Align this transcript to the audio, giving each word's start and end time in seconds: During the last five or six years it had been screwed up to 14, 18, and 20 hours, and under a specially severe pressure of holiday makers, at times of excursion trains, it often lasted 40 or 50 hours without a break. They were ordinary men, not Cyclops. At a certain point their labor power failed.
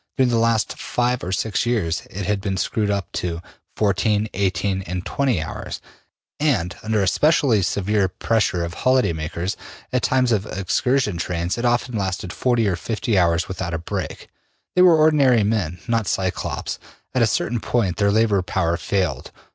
During 0.17 0.29
the 0.29 0.39
last 0.39 0.79
five 0.79 1.23
or 1.23 1.31
six 1.31 1.63
years 1.63 2.07
it 2.09 2.25
had 2.25 2.41
been 2.41 2.57
screwed 2.57 2.89
up 2.89 3.11
to 3.11 3.39
14, 3.75 4.29
18, 4.33 4.81
and 4.81 5.05
20 5.05 5.43
hours, 5.43 5.79
and 6.39 6.75
under 6.81 7.03
a 7.03 7.07
specially 7.07 7.61
severe 7.61 8.07
pressure 8.07 8.63
of 8.65 8.73
holiday 8.73 9.13
makers, 9.13 9.55
at 9.93 10.01
times 10.01 10.31
of 10.31 10.47
excursion 10.47 11.17
trains, 11.17 11.55
it 11.55 11.65
often 11.65 11.95
lasted 11.95 12.33
40 12.33 12.67
or 12.67 12.75
50 12.75 13.15
hours 13.15 13.47
without 13.47 13.75
a 13.75 13.77
break. 13.77 14.27
They 14.75 14.81
were 14.81 14.97
ordinary 14.97 15.43
men, 15.43 15.79
not 15.87 16.07
Cyclops. 16.07 16.79
At 17.13 17.21
a 17.21 17.27
certain 17.27 17.59
point 17.59 17.97
their 17.97 18.11
labor 18.11 18.41
power 18.41 18.77
failed. 18.77 19.29